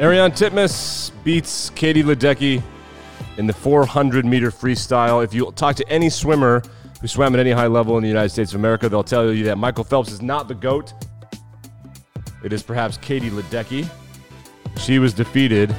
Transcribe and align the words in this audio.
Ariarne 0.00 0.30
Titmus 0.30 1.12
beats 1.24 1.68
Katie 1.74 2.02
Ledecky 2.02 2.62
in 3.36 3.46
the 3.46 3.52
400 3.52 4.24
meter 4.24 4.50
freestyle. 4.50 5.22
If 5.22 5.34
you 5.34 5.52
talk 5.52 5.76
to 5.76 5.86
any 5.90 6.08
swimmer 6.08 6.62
who 7.02 7.06
swam 7.06 7.34
at 7.34 7.40
any 7.40 7.50
high 7.50 7.66
level 7.66 7.98
in 7.98 8.02
the 8.02 8.08
United 8.08 8.30
States 8.30 8.54
of 8.54 8.60
America, 8.60 8.88
they'll 8.88 9.04
tell 9.04 9.30
you 9.30 9.44
that 9.44 9.58
Michael 9.58 9.84
Phelps 9.84 10.10
is 10.10 10.22
not 10.22 10.48
the 10.48 10.54
GOAT. 10.54 10.94
It 12.42 12.54
is 12.54 12.62
perhaps 12.62 12.96
Katie 12.96 13.28
Ledecky. 13.28 13.86
She 14.78 14.98
was 14.98 15.12
defeated 15.12 15.76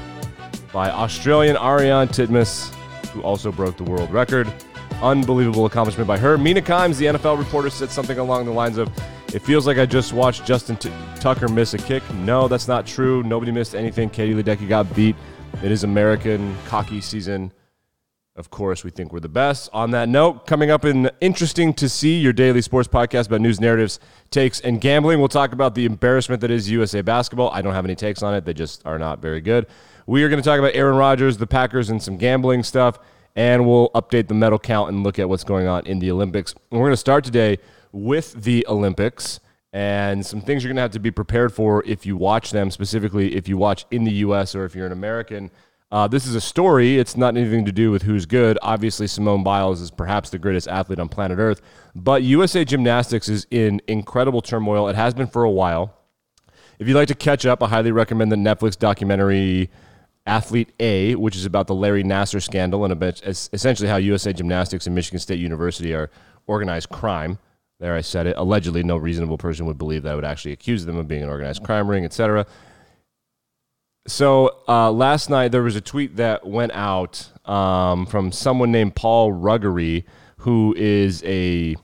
by 0.71 0.91
Australian 0.91 1.55
Ariarne 1.55 2.07
Titmus, 2.07 2.71
who 3.13 3.23
also 3.23 3.51
broke 3.51 3.75
the 3.77 3.85
world 3.85 4.11
record. 4.11 4.53
Unbelievable 5.01 5.65
accomplishment 5.65 6.07
by 6.07 6.19
her. 6.19 6.37
Mina 6.37 6.61
Kimes, 6.61 6.99
the 6.99 7.05
NFL 7.05 7.39
reporter, 7.39 7.71
said 7.71 7.89
something 7.89 8.19
along 8.19 8.45
the 8.45 8.51
lines 8.51 8.77
of, 8.77 8.87
it 9.33 9.41
feels 9.41 9.65
like 9.65 9.77
I 9.77 9.85
just 9.85 10.11
watched 10.11 10.45
Justin 10.45 10.75
T- 10.75 10.91
Tucker 11.19 11.47
miss 11.47 11.73
a 11.73 11.77
kick. 11.77 12.03
No, 12.13 12.47
that's 12.47 12.67
not 12.67 12.85
true. 12.85 13.23
Nobody 13.23 13.51
missed 13.51 13.75
anything. 13.75 14.09
Katie 14.09 14.33
Ledecky 14.33 14.67
got 14.67 14.93
beat. 14.95 15.15
It 15.63 15.71
is 15.71 15.83
American 15.83 16.55
cocky 16.65 16.99
season. 16.99 17.53
Of 18.35 18.49
course, 18.49 18.83
we 18.83 18.89
think 18.89 19.13
we're 19.13 19.19
the 19.19 19.29
best. 19.29 19.69
On 19.73 19.91
that 19.91 20.09
note, 20.09 20.47
coming 20.47 20.71
up 20.71 20.83
in 20.83 21.09
Interesting 21.21 21.73
to 21.75 21.87
See, 21.87 22.17
your 22.17 22.33
daily 22.33 22.61
sports 22.61 22.87
podcast 22.87 23.27
about 23.27 23.41
news, 23.41 23.59
narratives, 23.59 23.99
takes, 24.31 24.59
and 24.61 24.81
gambling. 24.81 25.19
We'll 25.19 25.27
talk 25.27 25.53
about 25.53 25.75
the 25.75 25.85
embarrassment 25.85 26.41
that 26.41 26.51
is 26.51 26.69
USA 26.69 27.01
basketball. 27.01 27.51
I 27.51 27.61
don't 27.61 27.73
have 27.73 27.85
any 27.85 27.95
takes 27.95 28.23
on 28.23 28.33
it, 28.33 28.45
they 28.45 28.53
just 28.53 28.85
are 28.85 28.99
not 28.99 29.21
very 29.21 29.41
good. 29.41 29.67
We 30.07 30.23
are 30.23 30.29
going 30.29 30.41
to 30.41 30.47
talk 30.47 30.59
about 30.59 30.75
Aaron 30.75 30.97
Rodgers, 30.97 31.37
the 31.37 31.47
Packers, 31.47 31.89
and 31.89 32.01
some 32.01 32.17
gambling 32.17 32.63
stuff. 32.63 32.99
And 33.35 33.65
we'll 33.65 33.89
update 33.91 34.27
the 34.27 34.33
medal 34.33 34.59
count 34.59 34.89
and 34.89 35.03
look 35.03 35.19
at 35.19 35.29
what's 35.29 35.45
going 35.45 35.67
on 35.67 35.85
in 35.85 35.99
the 35.99 36.11
Olympics. 36.11 36.53
And 36.69 36.79
we're 36.79 36.87
going 36.87 36.93
to 36.93 36.97
start 36.97 37.23
today 37.23 37.59
with 37.91 38.43
the 38.43 38.65
Olympics 38.67 39.39
and 39.73 40.25
some 40.25 40.41
things 40.41 40.63
you're 40.63 40.69
going 40.69 40.77
to 40.77 40.81
have 40.81 40.91
to 40.91 40.99
be 40.99 41.11
prepared 41.11 41.53
for 41.53 41.83
if 41.85 42.05
you 42.05 42.17
watch 42.17 42.51
them, 42.51 42.71
specifically 42.71 43.35
if 43.35 43.47
you 43.47 43.57
watch 43.57 43.85
in 43.91 44.03
the 44.03 44.13
U.S. 44.13 44.53
or 44.55 44.65
if 44.65 44.75
you're 44.75 44.85
an 44.85 44.91
American. 44.91 45.49
Uh, 45.91 46.07
this 46.07 46.25
is 46.25 46.35
a 46.35 46.41
story. 46.41 46.97
It's 46.97 47.17
not 47.17 47.35
anything 47.35 47.65
to 47.65 47.71
do 47.71 47.91
with 47.91 48.03
who's 48.03 48.25
good. 48.25 48.57
Obviously, 48.61 49.07
Simone 49.07 49.43
Biles 49.43 49.81
is 49.81 49.91
perhaps 49.91 50.29
the 50.29 50.39
greatest 50.39 50.67
athlete 50.67 50.99
on 50.99 51.09
planet 51.09 51.37
Earth, 51.37 51.61
but 51.95 52.23
USA 52.23 52.63
Gymnastics 52.63 53.27
is 53.27 53.45
in 53.51 53.81
incredible 53.87 54.41
turmoil. 54.41 54.87
It 54.87 54.95
has 54.95 55.13
been 55.13 55.27
for 55.27 55.43
a 55.43 55.51
while. 55.51 55.93
If 56.79 56.87
you'd 56.87 56.95
like 56.95 57.09
to 57.09 57.15
catch 57.15 57.45
up, 57.45 57.61
I 57.61 57.67
highly 57.67 57.91
recommend 57.91 58.31
the 58.31 58.37
Netflix 58.37 58.79
documentary 58.79 59.69
Athlete 60.25 60.71
A, 60.79 61.15
which 61.15 61.35
is 61.35 61.45
about 61.45 61.67
the 61.67 61.75
Larry 61.75 62.03
Nassar 62.03 62.41
scandal 62.41 62.85
and 62.85 63.03
essentially 63.53 63.89
how 63.89 63.97
USA 63.97 64.33
Gymnastics 64.33 64.85
and 64.85 64.95
Michigan 64.95 65.19
State 65.19 65.39
University 65.39 65.93
are 65.93 66.09
organized 66.47 66.89
crime. 66.89 67.37
There, 67.81 67.95
I 67.95 68.01
said 68.01 68.27
it. 68.27 68.35
Allegedly, 68.37 68.83
no 68.83 68.95
reasonable 68.95 69.39
person 69.39 69.65
would 69.65 69.79
believe 69.79 70.03
that 70.03 70.11
I 70.11 70.15
would 70.15 70.23
actually 70.23 70.51
accuse 70.51 70.85
them 70.85 70.97
of 70.97 71.07
being 71.07 71.23
an 71.23 71.29
organized 71.29 71.63
crime 71.63 71.87
ring, 71.87 72.05
etc. 72.05 72.45
So 74.05 74.57
uh, 74.67 74.91
last 74.91 75.31
night 75.31 75.51
there 75.51 75.63
was 75.63 75.75
a 75.75 75.81
tweet 75.81 76.17
that 76.17 76.45
went 76.45 76.73
out 76.73 77.31
um, 77.49 78.05
from 78.05 78.31
someone 78.31 78.71
named 78.71 78.95
Paul 78.95 79.33
Ruggery, 79.33 80.03
who 80.37 80.75
is 80.77 81.23
a 81.23 81.75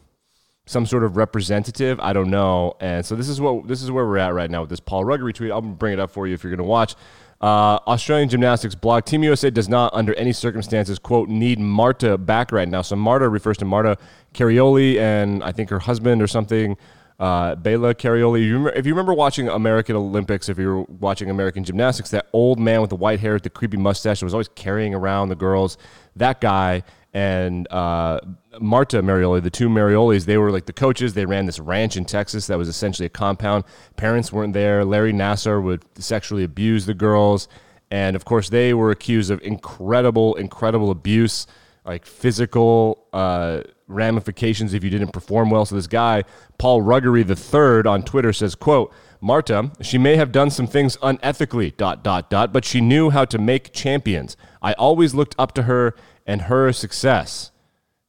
some 0.67 0.85
sort 0.85 1.03
of 1.03 1.17
representative. 1.17 1.99
I 1.99 2.13
don't 2.13 2.29
know. 2.29 2.75
And 2.79 3.03
so 3.03 3.15
this 3.15 3.27
is 3.27 3.41
what 3.41 3.67
this 3.67 3.81
is 3.81 3.89
where 3.89 4.05
we're 4.05 4.19
at 4.19 4.35
right 4.35 4.51
now 4.51 4.61
with 4.61 4.69
this 4.69 4.79
Paul 4.79 5.03
Ruggery 5.03 5.33
tweet. 5.33 5.49
I'll 5.49 5.61
bring 5.61 5.93
it 5.93 5.99
up 5.99 6.11
for 6.11 6.27
you 6.27 6.35
if 6.35 6.43
you're 6.43 6.51
going 6.51 6.59
to 6.59 6.63
watch. 6.63 6.93
Uh, 7.39 7.77
Australian 7.85 8.29
gymnastics 8.29 8.73
blog 8.73 9.05
Team 9.05 9.23
USA 9.23 9.49
does 9.49 9.69
not, 9.69 9.93
under 9.93 10.13
any 10.15 10.33
circumstances, 10.33 10.97
quote, 10.97 11.29
need 11.29 11.59
Marta 11.59 12.17
back 12.17 12.51
right 12.51 12.67
now. 12.67 12.81
So 12.81 12.95
Marta 12.95 13.29
refers 13.29 13.57
to 13.57 13.65
Marta 13.65 13.97
Karolyi 14.33 14.97
and 14.97 15.43
I 15.43 15.51
think 15.51 15.69
her 15.69 15.79
husband 15.79 16.21
or 16.21 16.27
something, 16.27 16.77
uh, 17.19 17.55
Bela 17.55 17.95
remember, 18.03 18.69
if 18.73 18.85
you 18.85 18.93
remember 18.93 19.13
watching 19.13 19.49
American 19.49 19.95
Olympics, 19.95 20.49
if 20.49 20.59
you 20.59 20.67
were 20.67 20.83
watching 20.83 21.29
American 21.29 21.63
gymnastics, 21.63 22.11
that 22.11 22.27
old 22.31 22.59
man 22.59 22.81
with 22.81 22.91
the 22.91 22.95
white 22.95 23.19
hair, 23.19 23.39
the 23.39 23.49
creepy 23.49 23.77
mustache, 23.77 24.19
that 24.19 24.25
was 24.25 24.35
always 24.35 24.49
carrying 24.49 24.93
around 24.93 25.29
the 25.29 25.35
girls. 25.35 25.77
That 26.15 26.41
guy 26.41 26.83
and 27.13 27.67
uh, 27.71 28.19
Marta 28.59 29.01
Karolyi, 29.01 29.41
the 29.41 29.49
two 29.49 29.69
Karolyis, 29.69 30.25
they 30.25 30.37
were 30.37 30.51
like 30.51 30.67
the 30.67 30.73
coaches. 30.73 31.15
They 31.15 31.25
ran 31.25 31.47
this 31.47 31.59
ranch 31.59 31.97
in 31.97 32.05
Texas 32.05 32.45
that 32.47 32.57
was 32.59 32.67
essentially 32.67 33.07
a 33.07 33.09
compound. 33.09 33.63
Parents 33.95 34.31
weren't 34.31 34.53
there. 34.53 34.85
Larry 34.85 35.13
Nassar 35.13 35.63
would 35.63 35.83
sexually 35.97 36.43
abuse 36.43 36.85
the 36.85 36.93
girls. 36.93 37.47
And 37.89 38.15
of 38.15 38.25
course, 38.25 38.49
they 38.49 38.75
were 38.75 38.91
accused 38.91 39.31
of 39.31 39.41
incredible, 39.41 40.35
incredible 40.35 40.91
abuse, 40.91 41.47
like 41.85 42.05
physical 42.05 43.07
uh, 43.13 43.61
ramifications 43.87 44.73
if 44.73 44.83
you 44.83 44.89
didn't 44.89 45.13
perform 45.13 45.49
well. 45.49 45.65
So 45.65 45.75
this 45.75 45.87
guy, 45.87 46.23
Paul 46.57 46.81
Ruggery 46.81 47.23
III 47.23 47.89
on 47.89 48.03
Twitter 48.03 48.33
says, 48.33 48.55
quote, 48.55 48.93
Marta, 49.19 49.71
she 49.81 49.97
may 49.97 50.15
have 50.15 50.31
done 50.31 50.49
some 50.49 50.67
things 50.67 50.97
unethically, 50.97 51.75
dot, 51.75 52.03
dot, 52.03 52.29
dot, 52.29 52.53
but 52.53 52.65
she 52.65 52.81
knew 52.81 53.09
how 53.09 53.25
to 53.25 53.37
make 53.37 53.73
champions. 53.73 54.37
I 54.61 54.73
always 54.73 55.15
looked 55.15 55.35
up 55.39 55.53
to 55.53 55.63
her 55.63 55.95
and 56.25 56.43
her 56.43 56.71
success. 56.71 57.51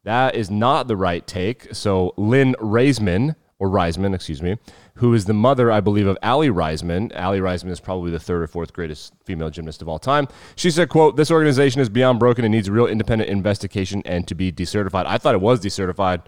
That 0.05 0.35
is 0.35 0.51
not 0.51 0.89
the 0.89 0.97
right 0.97 1.27
take. 1.27 1.75
So 1.75 2.13
Lynn 2.17 2.55
Reisman, 2.61 3.37
or 3.59 3.69
Reisman, 3.69 4.15
excuse 4.15 4.43
me, 4.43 4.57
who 4.99 5.15
is 5.15 5.25
the 5.25 5.33
mother, 5.33 5.71
I 5.71 5.81
believe, 5.81 6.07
of 6.07 6.19
Aly 6.23 6.49
Raisman. 6.49 7.13
Aly 7.17 7.41
Raisman 7.41 7.71
is 7.71 7.81
probably 7.81 8.11
the 8.11 8.19
third 8.19 8.43
or 8.43 8.47
fourth 8.47 8.73
greatest 8.73 9.13
female 9.25 9.49
gymnast 9.51 9.81
of 9.81 9.89
all 9.89 9.99
time. 9.99 10.29
She 10.57 10.71
said, 10.71 10.89
quote, 10.89 11.17
this 11.17 11.31
organization 11.31 11.81
is 11.81 11.89
beyond 11.89 12.19
broken 12.19 12.45
and 12.45 12.53
needs 12.53 12.69
real 12.69 12.87
independent 12.87 13.31
investigation 13.31 14.03
and 14.05 14.27
to 14.27 14.35
be 14.35 14.51
decertified. 14.51 15.07
I 15.07 15.19
thought 15.19 15.35
it 15.35 15.41
was 15.41 15.61
decertified. 15.61 16.23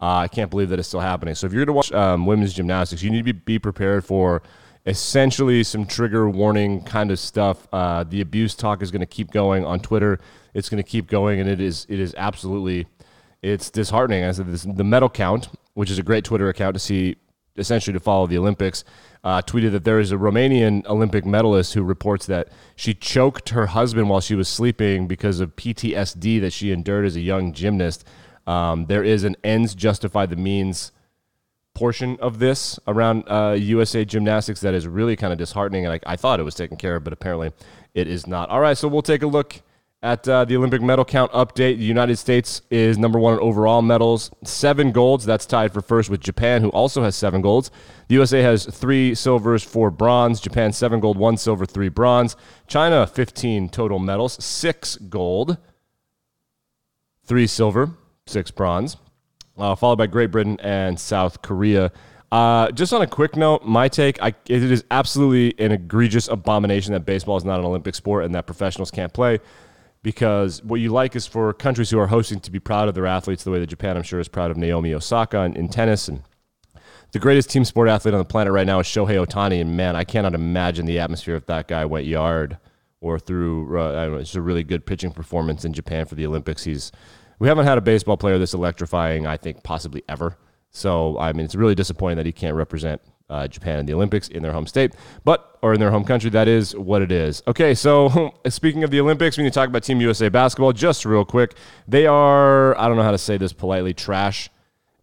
Uh, 0.00 0.16
I 0.16 0.28
can't 0.28 0.50
believe 0.50 0.68
that 0.70 0.78
it's 0.78 0.88
still 0.88 1.00
happening. 1.00 1.34
So 1.34 1.46
if 1.46 1.52
you're 1.52 1.64
going 1.64 1.72
to 1.72 1.72
watch 1.72 1.92
um, 1.92 2.26
women's 2.26 2.52
gymnastics, 2.52 3.02
you 3.02 3.10
need 3.10 3.24
to 3.24 3.32
be, 3.32 3.32
be 3.32 3.58
prepared 3.58 4.04
for 4.04 4.42
essentially 4.86 5.64
some 5.64 5.86
trigger 5.86 6.28
warning 6.28 6.82
kind 6.82 7.10
of 7.10 7.18
stuff. 7.18 7.66
Uh, 7.72 8.04
the 8.04 8.20
abuse 8.20 8.54
talk 8.54 8.82
is 8.82 8.90
going 8.90 9.00
to 9.00 9.06
keep 9.06 9.30
going 9.30 9.64
on 9.64 9.80
Twitter. 9.80 10.18
It's 10.54 10.68
going 10.68 10.82
to 10.82 10.88
keep 10.88 11.08
going, 11.08 11.40
and 11.40 11.48
it 11.48 11.60
is 11.60 11.86
it 11.88 12.00
is 12.00 12.14
absolutely 12.16 12.86
it's 13.42 13.70
disheartening. 13.70 14.24
I 14.24 14.32
said 14.32 14.46
this, 14.46 14.62
the 14.62 14.84
medal 14.84 15.08
count, 15.08 15.48
which 15.74 15.90
is 15.90 15.98
a 15.98 16.02
great 16.02 16.24
Twitter 16.24 16.48
account 16.48 16.74
to 16.74 16.80
see 16.80 17.16
essentially 17.58 17.92
to 17.92 18.00
follow 18.00 18.26
the 18.26 18.38
Olympics, 18.38 18.84
uh, 19.24 19.42
tweeted 19.42 19.72
that 19.72 19.84
there 19.84 19.98
is 19.98 20.12
a 20.12 20.16
Romanian 20.16 20.86
Olympic 20.86 21.24
medalist 21.24 21.74
who 21.74 21.82
reports 21.82 22.26
that 22.26 22.48
she 22.76 22.94
choked 22.94 23.50
her 23.50 23.66
husband 23.66 24.08
while 24.08 24.20
she 24.20 24.34
was 24.34 24.48
sleeping 24.48 25.08
because 25.08 25.40
of 25.40 25.56
PTSD 25.56 26.40
that 26.40 26.52
she 26.52 26.70
endured 26.70 27.06
as 27.06 27.16
a 27.16 27.20
young 27.20 27.52
gymnast. 27.52 28.04
Um, 28.46 28.86
there 28.86 29.02
is 29.02 29.24
an 29.24 29.36
ends 29.42 29.74
justify 29.74 30.26
the 30.26 30.36
means 30.36 30.92
portion 31.74 32.16
of 32.20 32.38
this 32.38 32.78
around 32.86 33.24
uh, 33.28 33.54
USA 33.58 34.04
Gymnastics 34.04 34.60
that 34.60 34.72
is 34.72 34.88
really 34.88 35.14
kind 35.14 35.32
of 35.32 35.38
disheartening. 35.38 35.84
And 35.84 35.94
I, 35.94 36.12
I, 36.12 36.16
thought 36.16 36.40
it 36.40 36.42
was 36.42 36.54
taken 36.54 36.78
care 36.78 36.96
of, 36.96 37.04
but 37.04 37.12
apparently 37.12 37.52
it 37.92 38.08
is 38.08 38.26
not. 38.26 38.48
All 38.48 38.60
right, 38.60 38.78
so 38.78 38.88
we'll 38.88 39.02
take 39.02 39.22
a 39.22 39.26
look 39.26 39.60
at 40.02 40.28
uh, 40.28 40.44
the 40.44 40.56
Olympic 40.56 40.82
medal 40.82 41.04
count 41.04 41.32
update. 41.32 41.78
The 41.78 41.84
United 41.84 42.16
States 42.16 42.62
is 42.70 42.98
number 42.98 43.18
one 43.18 43.34
in 43.34 43.40
overall 43.40 43.82
medals, 43.82 44.30
seven 44.44 44.92
golds. 44.92 45.24
That's 45.24 45.46
tied 45.46 45.72
for 45.72 45.80
first 45.80 46.10
with 46.10 46.20
Japan, 46.20 46.62
who 46.62 46.70
also 46.70 47.02
has 47.02 47.16
seven 47.16 47.40
golds. 47.40 47.70
The 48.08 48.14
USA 48.14 48.42
has 48.42 48.66
three 48.66 49.14
silvers, 49.14 49.62
four 49.62 49.90
bronze. 49.90 50.40
Japan, 50.40 50.72
seven 50.72 51.00
gold, 51.00 51.18
one 51.18 51.36
silver, 51.36 51.66
three 51.66 51.88
bronze. 51.88 52.36
China, 52.66 53.06
15 53.06 53.68
total 53.70 53.98
medals, 53.98 54.42
six 54.44 54.96
gold, 54.96 55.58
three 57.24 57.46
silver, 57.46 57.96
six 58.26 58.50
bronze 58.50 58.96
uh, 59.58 59.74
followed 59.74 59.96
by 59.96 60.06
Great 60.06 60.30
Britain 60.30 60.58
and 60.60 60.98
South 60.98 61.42
Korea. 61.42 61.92
Uh, 62.32 62.70
just 62.72 62.92
on 62.92 63.02
a 63.02 63.06
quick 63.06 63.36
note, 63.36 63.64
my 63.64 63.88
take: 63.88 64.20
I, 64.22 64.28
it 64.48 64.62
is 64.62 64.84
absolutely 64.90 65.64
an 65.64 65.72
egregious 65.72 66.28
abomination 66.28 66.92
that 66.92 67.06
baseball 67.06 67.36
is 67.36 67.44
not 67.44 67.60
an 67.60 67.64
Olympic 67.64 67.94
sport 67.94 68.24
and 68.24 68.34
that 68.34 68.46
professionals 68.46 68.90
can't 68.90 69.12
play. 69.12 69.38
Because 70.06 70.62
what 70.62 70.76
you 70.76 70.90
like 70.90 71.16
is 71.16 71.26
for 71.26 71.52
countries 71.52 71.90
who 71.90 71.98
are 71.98 72.06
hosting 72.06 72.38
to 72.38 72.52
be 72.52 72.60
proud 72.60 72.86
of 72.88 72.94
their 72.94 73.06
athletes, 73.06 73.42
the 73.42 73.50
way 73.50 73.58
that 73.58 73.66
Japan, 73.66 73.96
I'm 73.96 74.04
sure, 74.04 74.20
is 74.20 74.28
proud 74.28 74.52
of 74.52 74.56
Naomi 74.56 74.94
Osaka 74.94 75.40
in, 75.40 75.56
in 75.56 75.68
tennis, 75.68 76.06
and 76.06 76.22
the 77.10 77.18
greatest 77.18 77.50
team 77.50 77.64
sport 77.64 77.88
athlete 77.88 78.14
on 78.14 78.18
the 78.18 78.24
planet 78.24 78.52
right 78.52 78.68
now 78.68 78.78
is 78.78 78.86
Shohei 78.86 79.26
Ohtani. 79.26 79.60
And 79.60 79.76
man, 79.76 79.96
I 79.96 80.04
cannot 80.04 80.32
imagine 80.32 80.86
the 80.86 81.00
atmosphere 81.00 81.34
if 81.34 81.46
that 81.46 81.66
guy 81.66 81.84
went 81.86 82.06
yard 82.06 82.56
or 83.00 83.18
threw. 83.18 83.76
Uh, 83.76 83.96
I 83.96 84.06
know, 84.06 84.14
it's 84.18 84.36
a 84.36 84.40
really 84.40 84.62
good 84.62 84.86
pitching 84.86 85.10
performance 85.10 85.64
in 85.64 85.72
Japan 85.72 86.06
for 86.06 86.14
the 86.14 86.24
Olympics. 86.24 86.62
He's 86.62 86.92
we 87.40 87.48
haven't 87.48 87.66
had 87.66 87.76
a 87.76 87.80
baseball 87.80 88.16
player 88.16 88.38
this 88.38 88.54
electrifying, 88.54 89.26
I 89.26 89.36
think, 89.36 89.64
possibly 89.64 90.04
ever. 90.08 90.38
So, 90.70 91.18
I 91.18 91.32
mean, 91.32 91.46
it's 91.46 91.56
really 91.56 91.74
disappointing 91.74 92.18
that 92.18 92.26
he 92.26 92.32
can't 92.32 92.54
represent 92.54 93.02
uh, 93.28 93.48
Japan 93.48 93.78
in 93.78 93.86
the 93.86 93.94
Olympics 93.94 94.28
in 94.28 94.42
their 94.42 94.52
home 94.52 94.66
state, 94.66 94.94
but 95.24 95.58
or 95.62 95.74
in 95.74 95.80
their 95.80 95.90
home 95.90 96.04
country. 96.04 96.30
That 96.30 96.48
is 96.48 96.76
what 96.76 97.02
it 97.02 97.10
is. 97.10 97.42
Okay, 97.46 97.74
so 97.74 98.32
speaking 98.48 98.84
of 98.84 98.90
the 98.90 99.00
Olympics, 99.00 99.36
we 99.36 99.44
need 99.44 99.52
to 99.52 99.54
talk 99.54 99.68
about 99.68 99.82
Team 99.82 100.00
USA 100.00 100.28
basketball 100.28 100.72
just 100.72 101.04
real 101.04 101.24
quick. 101.24 101.56
They 101.88 102.06
are 102.06 102.78
I 102.78 102.88
don't 102.88 102.96
know 102.96 103.02
how 103.02 103.10
to 103.10 103.18
say 103.18 103.36
this 103.36 103.52
politely 103.52 103.94
trash. 103.94 104.50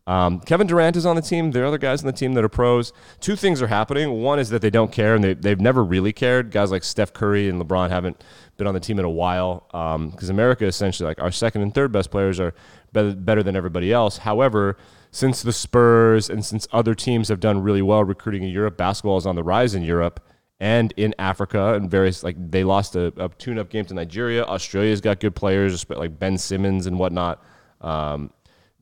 Um, 0.05 0.41
Kevin 0.41 0.67
Durant 0.67 0.97
is 0.97 1.05
on 1.05 1.15
the 1.15 1.21
team. 1.21 1.51
There 1.51 1.63
are 1.63 1.67
other 1.67 1.77
guys 1.77 2.01
on 2.01 2.07
the 2.07 2.13
team 2.13 2.33
that 2.33 2.43
are 2.43 2.49
pros. 2.49 2.91
Two 3.21 3.37
things 3.37 3.61
are 3.61 3.67
happening. 3.67 4.21
One 4.21 4.37
is 4.37 4.49
that 4.49 4.61
they 4.61 4.69
don't 4.69 4.91
care, 4.91 5.15
and 5.15 5.23
they, 5.23 5.33
they've 5.33 5.59
never 5.59 5.81
really 5.83 6.11
cared. 6.11 6.51
Guys 6.51 6.71
like 6.71 6.83
Steph 6.83 7.13
Curry 7.13 7.47
and 7.47 7.61
LeBron 7.61 7.89
haven't 7.89 8.21
been 8.57 8.67
on 8.67 8.73
the 8.73 8.81
team 8.81 8.99
in 8.99 9.05
a 9.05 9.09
while 9.09 9.65
because 10.11 10.29
um, 10.29 10.35
America 10.35 10.65
essentially 10.65 11.07
like 11.07 11.21
our 11.21 11.31
second 11.31 11.61
and 11.61 11.73
third 11.73 11.91
best 11.93 12.11
players 12.11 12.39
are 12.39 12.53
better, 12.91 13.15
better 13.15 13.43
than 13.43 13.55
everybody 13.55 13.93
else. 13.93 14.17
However, 14.17 14.77
since 15.13 15.43
the 15.43 15.53
Spurs 15.53 16.27
and 16.29 16.43
since 16.43 16.67
other 16.73 16.95
teams 16.95 17.29
have 17.29 17.39
done 17.39 17.61
really 17.61 17.83
well 17.83 18.03
recruiting 18.03 18.43
in 18.43 18.49
Europe, 18.49 18.75
basketball 18.75 19.17
is 19.17 19.27
on 19.27 19.35
the 19.35 19.43
rise 19.43 19.75
in 19.75 19.83
Europe. 19.83 20.19
and 20.59 20.93
in 20.97 21.13
Africa 21.19 21.73
and 21.73 21.89
various 21.89 22.23
like 22.23 22.35
they 22.51 22.63
lost 22.63 22.95
a, 22.95 23.07
a 23.17 23.29
tune-up 23.29 23.69
game 23.69 23.85
to 23.85 23.93
Nigeria. 23.93 24.43
Australia's 24.43 25.01
got 25.01 25.19
good 25.19 25.35
players 25.35 25.87
like 25.89 26.17
Ben 26.17 26.37
Simmons 26.37 26.87
and 26.87 26.97
whatnot. 26.97 27.43
Um, 27.81 28.31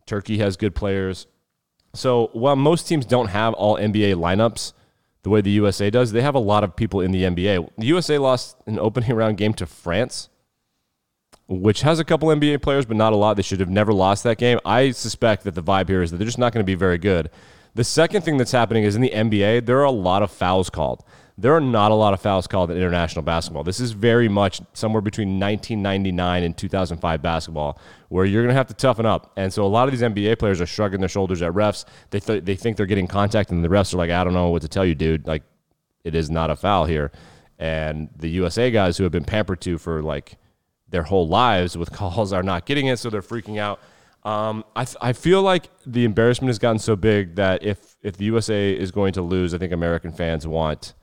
Turkey 0.05 0.37
has 0.37 0.57
good 0.57 0.75
players. 0.75 1.27
So 1.93 2.29
while 2.33 2.55
most 2.55 2.87
teams 2.87 3.05
don't 3.05 3.27
have 3.27 3.53
all 3.53 3.77
NBA 3.77 4.15
lineups 4.15 4.73
the 5.23 5.29
way 5.29 5.41
the 5.41 5.51
USA 5.51 5.89
does, 5.89 6.11
they 6.11 6.21
have 6.21 6.35
a 6.35 6.39
lot 6.39 6.63
of 6.63 6.75
people 6.75 7.01
in 7.01 7.11
the 7.11 7.23
NBA. 7.23 7.69
The 7.77 7.85
USA 7.87 8.17
lost 8.17 8.57
an 8.65 8.79
opening 8.79 9.13
round 9.21 9.37
game 9.37 9.53
to 9.55 9.65
France, 9.65 10.29
which 11.51 11.81
has 11.81 11.99
a 11.99 12.05
couple 12.05 12.29
NBA 12.29 12.61
players, 12.61 12.85
but 12.85 12.95
not 12.95 13.11
a 13.11 13.17
lot. 13.17 13.35
They 13.35 13.43
should 13.43 13.59
have 13.59 13.69
never 13.69 13.91
lost 13.91 14.23
that 14.23 14.37
game. 14.37 14.57
I 14.63 14.91
suspect 14.91 15.43
that 15.43 15.53
the 15.53 15.61
vibe 15.61 15.89
here 15.89 16.01
is 16.01 16.11
that 16.11 16.17
they're 16.17 16.25
just 16.25 16.37
not 16.37 16.53
going 16.53 16.63
to 16.63 16.69
be 16.69 16.75
very 16.75 16.97
good. 16.97 17.29
The 17.75 17.83
second 17.83 18.21
thing 18.21 18.37
that's 18.37 18.53
happening 18.53 18.83
is 18.83 18.95
in 18.95 19.01
the 19.01 19.09
NBA, 19.09 19.65
there 19.65 19.79
are 19.79 19.85
a 19.85 19.91
lot 19.91 20.23
of 20.23 20.31
fouls 20.31 20.69
called. 20.69 21.03
There 21.37 21.53
are 21.53 21.61
not 21.61 21.91
a 21.91 21.95
lot 21.95 22.13
of 22.13 22.21
fouls 22.21 22.47
called 22.47 22.71
in 22.71 22.77
international 22.77 23.23
basketball. 23.23 23.63
This 23.63 23.79
is 23.79 23.91
very 23.91 24.29
much 24.29 24.61
somewhere 24.73 25.01
between 25.01 25.39
1999 25.39 26.43
and 26.43 26.55
2005 26.55 27.21
basketball, 27.21 27.79
where 28.09 28.25
you're 28.25 28.43
going 28.43 28.53
to 28.53 28.57
have 28.57 28.67
to 28.67 28.73
toughen 28.73 29.05
up. 29.05 29.33
And 29.35 29.51
so 29.51 29.65
a 29.65 29.67
lot 29.67 29.87
of 29.87 29.91
these 29.91 30.01
NBA 30.01 30.39
players 30.39 30.61
are 30.61 30.65
shrugging 30.65 30.99
their 30.99 31.09
shoulders 31.09 31.41
at 31.41 31.51
refs. 31.51 31.85
They 32.11 32.19
th- 32.19 32.45
they 32.45 32.55
think 32.55 32.77
they're 32.77 32.85
getting 32.85 33.07
contact, 33.07 33.51
and 33.51 33.63
the 33.63 33.69
refs 33.69 33.93
are 33.93 33.97
like, 33.97 34.11
"I 34.11 34.23
don't 34.23 34.33
know 34.33 34.49
what 34.49 34.61
to 34.61 34.67
tell 34.67 34.85
you, 34.85 34.95
dude. 34.95 35.25
Like, 35.25 35.43
it 36.03 36.15
is 36.15 36.29
not 36.29 36.49
a 36.49 36.55
foul 36.55 36.85
here." 36.85 37.11
And 37.57 38.09
the 38.15 38.29
USA 38.29 38.69
guys 38.69 38.97
who 38.97 39.03
have 39.03 39.11
been 39.11 39.25
pampered 39.25 39.61
to 39.61 39.77
for 39.77 40.01
like 40.01 40.37
their 40.91 41.03
whole 41.03 41.27
lives 41.27 41.77
with 41.77 41.91
calls 41.93 42.31
are 42.31 42.43
not 42.43 42.65
getting 42.65 42.87
it, 42.87 42.99
so 42.99 43.09
they're 43.09 43.21
freaking 43.21 43.57
out. 43.57 43.79
Um, 44.23 44.63
I, 44.75 44.85
th- 44.85 44.97
I 45.01 45.13
feel 45.13 45.41
like 45.41 45.69
the 45.85 46.05
embarrassment 46.05 46.49
has 46.49 46.59
gotten 46.59 46.77
so 46.77 46.95
big 46.95 47.35
that 47.35 47.63
if 47.63 47.97
if 48.03 48.17
the 48.17 48.25
USA 48.25 48.71
is 48.71 48.91
going 48.91 49.13
to 49.13 49.21
lose, 49.21 49.53
I 49.53 49.57
think 49.57 49.73
American 49.73 50.11
fans 50.11 50.45
want 50.45 50.93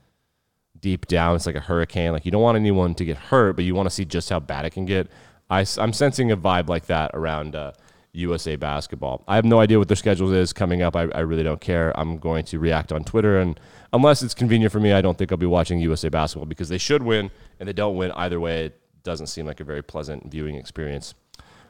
deep 0.80 1.06
down 1.06 1.34
it's 1.34 1.46
like 1.46 1.56
a 1.56 1.60
hurricane. 1.60 2.12
Like 2.12 2.24
you 2.24 2.30
don't 2.30 2.42
want 2.42 2.56
anyone 2.56 2.94
to 2.94 3.04
get 3.04 3.16
hurt, 3.16 3.56
but 3.56 3.64
you 3.64 3.74
want 3.74 3.88
to 3.88 3.94
see 3.94 4.04
just 4.04 4.30
how 4.30 4.38
bad 4.38 4.64
it 4.64 4.70
can 4.70 4.84
get. 4.84 5.08
I, 5.50 5.64
I'm 5.78 5.92
sensing 5.92 6.30
a 6.30 6.36
vibe 6.36 6.68
like 6.68 6.86
that 6.86 7.10
around 7.14 7.56
uh, 7.56 7.72
USA 8.12 8.56
basketball. 8.56 9.24
I 9.26 9.36
have 9.36 9.44
no 9.44 9.60
idea 9.60 9.78
what 9.78 9.88
their 9.88 9.96
schedule 9.96 10.32
is 10.32 10.52
coming 10.52 10.82
up. 10.82 10.94
I, 10.94 11.08
I 11.14 11.20
really 11.20 11.42
don't 11.42 11.60
care. 11.60 11.98
I'm 11.98 12.18
going 12.18 12.44
to 12.46 12.58
react 12.58 12.92
on 12.92 13.04
Twitter, 13.04 13.38
and 13.38 13.58
unless 13.92 14.22
it's 14.22 14.34
convenient 14.34 14.72
for 14.72 14.80
me, 14.80 14.92
I 14.92 15.00
don't 15.00 15.16
think 15.16 15.32
I'll 15.32 15.38
be 15.38 15.46
watching 15.46 15.80
USA 15.80 16.08
basketball 16.08 16.46
because 16.46 16.68
they 16.68 16.78
should 16.78 17.02
win, 17.02 17.30
and 17.58 17.68
they 17.68 17.72
don't 17.72 17.96
win 17.96 18.12
either 18.12 18.38
way. 18.40 18.72
Doesn't 19.08 19.28
seem 19.28 19.46
like 19.46 19.60
a 19.60 19.64
very 19.64 19.80
pleasant 19.80 20.30
viewing 20.30 20.54
experience 20.56 21.14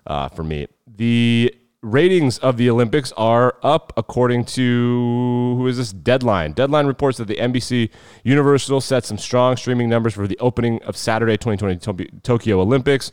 uh, 0.09 0.29
for 0.29 0.43
me. 0.43 0.67
The 0.97 1.55
ratings 1.83 2.39
of 2.39 2.57
the 2.57 2.69
Olympics 2.69 3.13
are 3.17 3.55
up 3.63 3.93
according 3.97 4.45
to 4.47 5.55
who 5.57 5.65
is 5.69 5.77
this? 5.77 5.93
Deadline. 5.93 6.51
Deadline 6.51 6.87
reports 6.87 7.17
that 7.19 7.29
the 7.29 7.37
NBC 7.37 7.91
Universal 8.25 8.81
set 8.81 9.05
some 9.05 9.19
strong 9.19 9.57
streaming 9.57 9.89
numbers 9.89 10.15
for 10.15 10.27
the 10.27 10.37
opening 10.41 10.83
of 10.83 10.97
Saturday 10.97 11.37
2020 11.37 12.09
Tokyo 12.25 12.61
Olympics. 12.61 13.13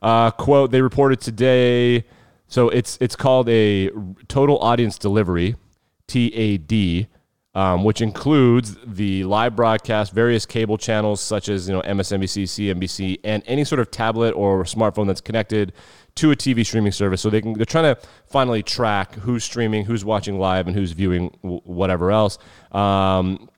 Uh, 0.00 0.30
quote 0.30 0.70
they 0.70 0.80
reported 0.80 1.20
today 1.20 2.04
so 2.46 2.68
it's 2.68 2.96
it's 3.00 3.16
called 3.16 3.48
a 3.48 3.90
total 4.28 4.60
audience 4.60 4.96
delivery 4.96 5.56
TAD 6.06 7.08
um, 7.56 7.84
which 7.84 8.02
includes 8.02 8.76
the 8.84 9.24
live 9.24 9.56
broadcast, 9.56 10.12
various 10.12 10.44
cable 10.44 10.76
channels 10.76 11.22
such 11.22 11.48
as 11.48 11.66
you 11.66 11.74
know 11.74 11.80
MSNBC, 11.80 12.42
CNBC, 12.42 13.18
and 13.24 13.42
any 13.46 13.64
sort 13.64 13.80
of 13.80 13.90
tablet 13.90 14.32
or 14.32 14.64
smartphone 14.64 15.06
that's 15.06 15.22
connected 15.22 15.72
to 16.16 16.30
a 16.30 16.36
TV 16.36 16.66
streaming 16.66 16.92
service. 16.92 17.22
So 17.22 17.30
they 17.30 17.40
can 17.40 17.54
they're 17.54 17.64
trying 17.64 17.94
to 17.94 18.00
finally 18.26 18.62
track 18.62 19.14
who's 19.14 19.42
streaming, 19.42 19.86
who's 19.86 20.04
watching 20.04 20.38
live, 20.38 20.66
and 20.66 20.76
who's 20.76 20.92
viewing 20.92 21.28
whatever 21.40 22.12
else. 22.12 22.36
Um, 22.72 23.48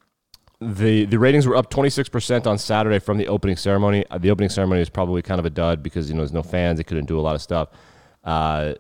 the 0.61 1.05
the 1.07 1.19
ratings 1.19 1.49
were 1.49 1.57
up 1.57 1.69
26% 1.69 2.47
on 2.47 2.57
Saturday 2.57 3.01
from 3.01 3.19
the 3.19 3.27
opening 3.27 3.57
ceremony. 3.57 4.05
Uh, 4.11 4.19
the 4.19 4.31
opening 4.31 4.49
ceremony 4.49 4.81
is 4.81 4.89
probably 4.89 5.23
kind 5.23 5.41
of 5.41 5.45
a 5.45 5.51
dud 5.51 5.83
because 5.83 6.09
you 6.09 6.15
know 6.15 6.21
there's 6.21 6.33
no 6.33 6.45
fans. 6.45 6.77
They 6.77 6.85
couldn't 6.85 7.07
do 7.07 7.19
a 7.19 7.23
lot 7.23 7.35
of 7.35 7.43
stuff. 7.43 7.71
Uh, 8.23 8.75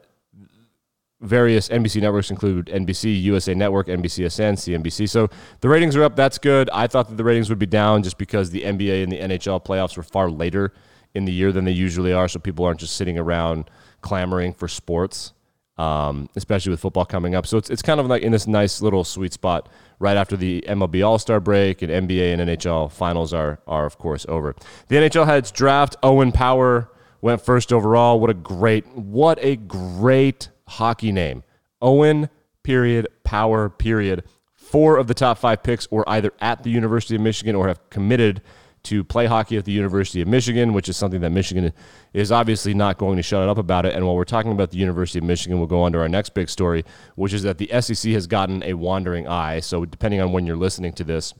various 1.21 1.69
NBC 1.69 2.01
networks 2.01 2.31
include 2.31 2.67
NBC, 2.67 3.21
USA 3.23 3.55
Network, 3.55 3.89
NBCSN, 3.89 4.55
CNBC. 4.55 5.09
So 5.09 5.29
the 5.61 5.69
ratings 5.69 5.97
are 5.97 6.05
up. 6.05 6.15
That's 6.15 6.39
good. 6.39 6.71
I 6.71 6.87
thought 6.87 7.09
that 7.09 7.17
the 7.17 7.25
ratings 7.25 7.49
would 7.49 7.59
be 7.59 7.67
down 7.67 8.03
just 8.03 8.19
because 8.19 8.51
the 8.51 8.63
NBA 8.63 9.03
and 9.03 9.13
the 9.13 9.19
NHL 9.19 9.65
playoffs 9.65 9.97
were 9.97 10.03
far 10.03 10.31
later 10.31 10.73
in 11.15 11.25
the 11.25 11.33
year 11.33 11.51
than 11.51 11.65
they 11.65 11.73
usually 11.73 12.13
are. 12.13 12.29
So 12.29 12.39
people 12.39 12.65
aren't 12.65 12.81
just 12.81 12.97
sitting 12.97 13.19
around 13.19 13.69
clamoring 14.01 14.53
for 14.53 14.69
sports, 14.69 15.33
um, 15.77 16.29
especially 16.37 16.71
with 16.71 16.81
football 16.81 17.05
coming 17.05 17.35
up. 17.35 17.47
So 17.47 17.59
it's, 17.59 17.69
it's 17.69 17.83
kind 17.83 17.99
of 17.99 18.07
like 18.07 18.23
in 18.23 18.31
this 18.31 18.47
nice 18.47 18.81
little 18.81 19.03
sweet 19.03 19.33
spot 19.33 19.69
right 19.99 20.17
after 20.17 20.37
the 20.37 20.65
MLB 20.69 21.05
All 21.05 21.19
Star 21.19 21.41
break 21.41 21.83
and 21.83 21.91
NBA 22.09 22.35
and 22.35 22.49
NHL 22.49 22.93
finals 22.93 23.35
are, 23.35 23.59
are, 23.67 23.87
of 23.87 23.99
course, 23.99 24.25
over. 24.29 24.55
The 24.87 24.97
NHL 24.97 25.27
had 25.27 25.39
its 25.39 25.51
draft. 25.51 25.97
Owen 26.05 26.31
Power 26.31 26.91
went 27.21 27.41
first 27.41 27.73
overall. 27.73 28.21
What 28.21 28.31
a 28.31 28.35
great, 28.35 28.87
what 28.97 29.39
a 29.43 29.57
great 29.57 30.51
hockey 30.69 31.13
name. 31.13 31.43
Owen, 31.81 32.29
period, 32.63 33.09
Power, 33.25 33.69
period. 33.69 34.25
Four 34.55 34.97
of 34.97 35.07
the 35.07 35.15
top 35.15 35.39
five 35.39 35.63
picks 35.63 35.91
were 35.91 36.09
either 36.09 36.33
at 36.41 36.63
the 36.63 36.71
University 36.71 37.15
of 37.15 37.21
Michigan 37.21 37.55
or 37.55 37.69
have 37.69 37.89
committed 37.91 38.43
to 38.85 39.05
play 39.05 39.27
hockey 39.27 39.57
at 39.57 39.65
the 39.65 39.73
University 39.73 40.21
of 40.21 40.29
Michigan, 40.29 40.73
which 40.73 40.89
is 40.89 40.97
something 40.97 41.21
that 41.21 41.31
Michigan 41.31 41.73
is 42.13 42.31
obviously 42.31 42.75
not 42.75 42.97
going 42.97 43.17
to 43.17 43.23
shut 43.23 43.49
up 43.49 43.59
about 43.59 43.85
it. 43.85 43.95
And 43.95 44.07
while 44.07 44.17
we're 44.17 44.25
talking 44.25 44.53
about 44.53 44.71
the 44.71 44.79
University 44.79 45.19
of 45.19 45.25
Michigan, 45.25 45.59
we'll 45.59 45.67
go 45.67 45.83
on 45.83 45.93
to 45.93 46.01
our 46.01 46.09
next 46.09 46.31
big 46.35 46.49
story, 46.49 46.85
which 47.17 47.33
is 47.33 47.43
that 47.43 47.59
the 47.59 47.69
SEC 47.81 48.13
has 48.13 48.27
gotten 48.27 48.63
a 48.63 48.75
wandering 48.75 49.27
eye. 49.27 49.61
So, 49.61 49.85
depending 49.85 50.21
on 50.21 50.33
when 50.33 50.47
you're 50.47 50.57
listening 50.57 50.93
to 50.95 51.05
this, 51.05 51.35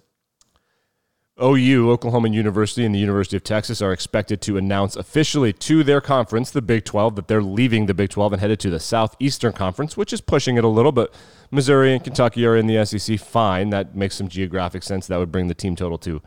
OU, 1.41 1.91
Oklahoma 1.91 2.31
University, 2.31 2.85
and 2.85 2.95
the 2.95 2.99
University 2.99 3.37
of 3.37 3.45
Texas 3.45 3.81
are 3.81 3.93
expected 3.93 4.41
to 4.43 4.57
announce 4.57 4.97
officially 4.97 5.53
to 5.53 5.85
their 5.85 6.01
conference, 6.01 6.51
the 6.51 6.63
Big 6.63 6.85
12, 6.85 7.17
that 7.17 7.29
they're 7.29 7.43
leaving 7.43 7.87
the 7.87 7.95
Big 7.95 8.11
12 8.11 8.35
and 8.35 8.41
headed 8.41 8.59
to 8.61 8.71
the 8.71 8.81
Southeastern 8.81 9.53
Conference, 9.53 9.97
which 9.97 10.13
is 10.13 10.21
pushing 10.21 10.57
it 10.57 10.65
a 10.65 10.69
little, 10.69 10.93
but 10.93 11.15
Missouri 11.51 11.93
and 11.93 12.03
Kentucky 12.03 12.45
are 12.45 12.57
in 12.57 12.67
the 12.67 12.85
SEC. 12.85 13.19
Fine. 13.19 13.71
That 13.71 13.95
makes 13.95 14.17
some 14.17 14.29
geographic 14.29 14.83
sense. 14.83 15.07
That 15.07 15.19
would 15.19 15.33
bring 15.33 15.49
the 15.49 15.55
team 15.55 15.77
total 15.77 15.99
to 15.99 16.21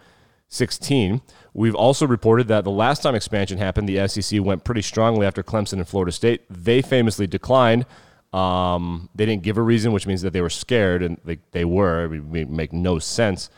16. 0.47 1.21
We've 1.53 1.75
also 1.75 2.07
reported 2.07 2.47
that 2.47 2.63
the 2.63 2.71
last 2.71 3.03
time 3.03 3.15
expansion 3.15 3.57
happened, 3.57 3.89
the 3.89 4.07
SEC 4.07 4.41
went 4.41 4.63
pretty 4.63 4.81
strongly 4.81 5.25
after 5.25 5.44
Clemson 5.44 5.73
and 5.73 5.87
Florida 5.87 6.11
State. 6.11 6.44
They 6.49 6.81
famously 6.81 7.27
declined. 7.27 7.85
Um, 8.33 9.09
they 9.13 9.25
didn't 9.25 9.44
give 9.44 9.57
a 9.57 9.61
reason, 9.61 9.91
which 9.91 10.07
means 10.07 10.21
that 10.21 10.31
they 10.31 10.41
were 10.41 10.49
scared, 10.49 11.03
and 11.03 11.19
they, 11.25 11.39
they 11.51 11.65
were. 11.65 12.06
It 12.06 12.21
would 12.21 12.49
make 12.49 12.71
no 12.71 12.97
sense 12.97 13.49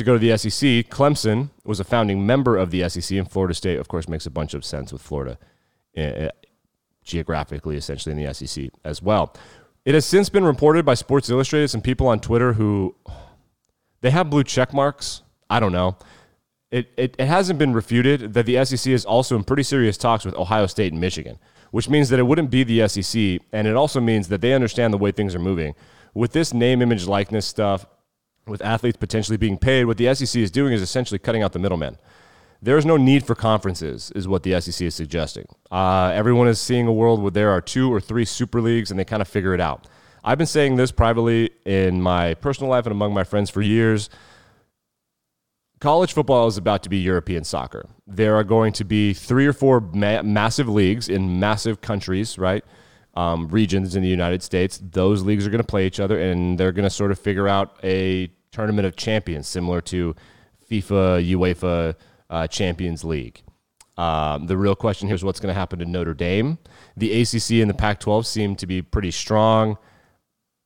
to 0.00 0.04
go 0.04 0.18
to 0.18 0.18
the 0.18 0.36
SEC. 0.36 0.90
Clemson 0.90 1.50
was 1.64 1.78
a 1.80 1.84
founding 1.84 2.26
member 2.26 2.56
of 2.56 2.70
the 2.70 2.88
SEC, 2.88 3.16
and 3.16 3.30
Florida 3.30 3.54
State, 3.54 3.78
of 3.78 3.88
course, 3.88 4.08
makes 4.08 4.26
a 4.26 4.30
bunch 4.30 4.54
of 4.54 4.64
sense 4.64 4.92
with 4.92 5.00
Florida 5.00 5.38
uh, 5.96 6.28
geographically, 7.04 7.76
essentially, 7.76 8.12
in 8.12 8.22
the 8.22 8.34
SEC 8.34 8.70
as 8.84 9.00
well. 9.00 9.34
It 9.84 9.94
has 9.94 10.04
since 10.04 10.28
been 10.28 10.44
reported 10.44 10.84
by 10.84 10.94
Sports 10.94 11.30
Illustrated, 11.30 11.68
some 11.68 11.80
people 11.80 12.08
on 12.08 12.20
Twitter 12.20 12.54
who 12.54 12.94
they 14.00 14.10
have 14.10 14.28
blue 14.28 14.44
check 14.44 14.74
marks. 14.74 15.22
I 15.48 15.60
don't 15.60 15.72
know 15.72 15.96
it, 16.70 16.92
it, 16.96 17.16
it 17.18 17.26
hasn't 17.26 17.58
been 17.58 17.72
refuted 17.72 18.34
that 18.34 18.46
the 18.46 18.64
SEC 18.64 18.92
is 18.92 19.04
also 19.04 19.36
in 19.36 19.44
pretty 19.44 19.62
serious 19.62 19.96
talks 19.96 20.24
with 20.24 20.34
Ohio 20.36 20.66
State 20.66 20.92
and 20.92 21.00
Michigan, 21.00 21.38
which 21.72 21.88
means 21.88 22.08
that 22.10 22.20
it 22.20 22.24
wouldn't 22.24 22.50
be 22.50 22.62
the 22.62 22.86
SEC. 22.86 23.40
And 23.52 23.66
it 23.66 23.74
also 23.74 24.00
means 24.00 24.28
that 24.28 24.40
they 24.40 24.52
understand 24.52 24.94
the 24.94 24.98
way 24.98 25.10
things 25.10 25.34
are 25.34 25.40
moving. 25.40 25.74
With 26.14 26.32
this 26.32 26.54
name, 26.54 26.80
image, 26.82 27.06
likeness 27.06 27.46
stuff, 27.46 27.86
with 28.50 28.62
athletes 28.62 28.96
potentially 28.96 29.36
being 29.36 29.56
paid, 29.56 29.84
what 29.84 29.96
the 29.96 30.12
SEC 30.14 30.40
is 30.40 30.50
doing 30.50 30.72
is 30.72 30.82
essentially 30.82 31.18
cutting 31.18 31.42
out 31.42 31.52
the 31.52 31.58
middlemen. 31.58 31.96
There 32.62 32.76
is 32.76 32.84
no 32.84 32.98
need 32.98 33.24
for 33.24 33.34
conferences, 33.34 34.12
is 34.14 34.28
what 34.28 34.42
the 34.42 34.60
SEC 34.60 34.86
is 34.86 34.94
suggesting. 34.94 35.46
Uh, 35.70 36.10
everyone 36.14 36.48
is 36.48 36.60
seeing 36.60 36.86
a 36.86 36.92
world 36.92 37.22
where 37.22 37.30
there 37.30 37.50
are 37.50 37.62
two 37.62 37.92
or 37.92 38.00
three 38.00 38.26
super 38.26 38.60
leagues 38.60 38.90
and 38.90 39.00
they 39.00 39.04
kind 39.04 39.22
of 39.22 39.28
figure 39.28 39.54
it 39.54 39.60
out. 39.60 39.86
I've 40.22 40.36
been 40.36 40.46
saying 40.46 40.76
this 40.76 40.92
privately 40.92 41.50
in 41.64 42.02
my 42.02 42.34
personal 42.34 42.68
life 42.68 42.84
and 42.84 42.92
among 42.92 43.14
my 43.14 43.24
friends 43.24 43.48
for 43.48 43.62
years 43.62 44.10
college 45.80 46.12
football 46.12 46.46
is 46.46 46.56
about 46.56 46.82
to 46.82 46.88
be 46.88 46.98
European 46.98 47.42
soccer. 47.42 47.88
There 48.06 48.36
are 48.36 48.44
going 48.44 48.72
to 48.74 48.84
be 48.84 49.14
three 49.14 49.46
or 49.46 49.52
four 49.52 49.80
ma- 49.80 50.22
massive 50.22 50.68
leagues 50.68 51.08
in 51.08 51.40
massive 51.40 51.80
countries, 51.80 52.38
right? 52.38 52.64
Um, 53.14 53.48
regions 53.48 53.96
in 53.96 54.02
the 54.02 54.08
United 54.08 54.42
States. 54.42 54.80
Those 54.82 55.22
leagues 55.22 55.46
are 55.46 55.50
going 55.50 55.62
to 55.62 55.66
play 55.66 55.86
each 55.86 55.98
other, 55.98 56.20
and 56.20 56.58
they're 56.58 56.72
going 56.72 56.84
to 56.84 56.90
sort 56.90 57.10
of 57.10 57.18
figure 57.18 57.48
out 57.48 57.76
a 57.82 58.30
tournament 58.52 58.86
of 58.86 58.96
champions, 58.96 59.48
similar 59.48 59.80
to 59.82 60.14
FIFA, 60.70 61.28
UEFA 61.36 61.94
uh, 62.28 62.46
Champions 62.46 63.04
League. 63.04 63.42
Um, 63.96 64.46
the 64.46 64.56
real 64.56 64.74
question 64.74 65.08
here 65.08 65.14
is 65.14 65.24
what's 65.24 65.40
going 65.40 65.52
to 65.52 65.58
happen 65.58 65.78
to 65.80 65.84
Notre 65.84 66.14
Dame. 66.14 66.58
The 66.96 67.20
ACC 67.20 67.60
and 67.60 67.68
the 67.68 67.74
Pac 67.74 68.00
12 68.00 68.26
seem 68.26 68.56
to 68.56 68.66
be 68.66 68.80
pretty 68.82 69.10
strong. 69.10 69.76